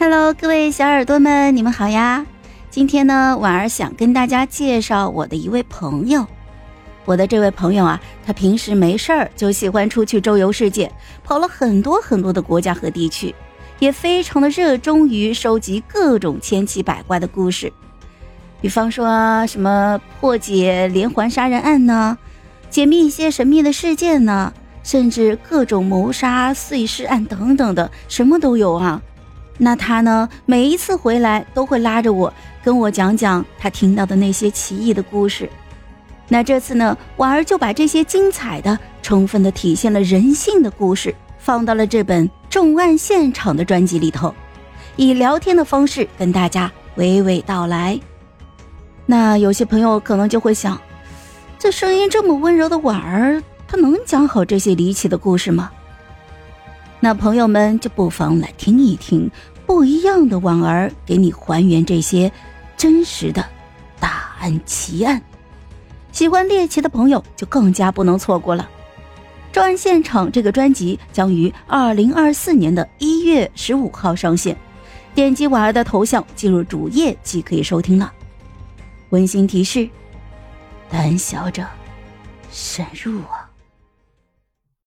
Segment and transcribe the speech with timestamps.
[0.00, 2.24] Hello，各位小耳朵们，你们好呀！
[2.70, 6.24] 今天呢，婉儿想跟大家介绍我的一位朋友。
[7.04, 10.88] 我的这位朋友啊，他平时没事儿就喜欢出去周游世界，
[11.24, 13.34] 跑了很多很多的国家和地区，
[13.80, 17.72] 也非常的热衷于收集各种千奇百怪的故事。
[18.60, 22.16] 比方说什么破解连环杀人案呢，
[22.70, 24.52] 解密一些神秘的事件呢，
[24.84, 29.02] 甚至各种谋杀碎尸案等等的，什么都有啊。
[29.60, 30.28] 那他呢？
[30.46, 35.50] 每一次回来都会拉着我，跟我讲讲他听到的那些奇异的故事。
[36.28, 44.32] 那这次呢，婉儿就把这些精彩的、充分的体现了人性的故事，放到了这本《重案现场》的专辑里头，
[44.94, 47.98] 以聊天的方式跟大家娓娓道来。
[49.06, 50.80] 那有些朋友可能就会想，
[51.58, 55.70] 这声音这么温柔的婉儿，她能讲好这些离奇的故事吗？
[57.00, 59.30] 那朋友们就不妨来听一听
[59.66, 62.30] 不一样的婉儿给你还原这些
[62.76, 63.44] 真实的
[64.00, 65.22] 大案奇案。
[66.10, 68.68] 喜欢猎奇的朋友就更加不能错过了。
[69.52, 74.56] 重案现场这个专辑将于二零二四年的一月十五号上线，
[75.14, 78.12] 点击婉儿的头像进入主页即可以收听了。
[79.10, 79.88] 温馨提示：
[80.90, 81.64] 胆小者
[82.50, 83.37] 慎入啊！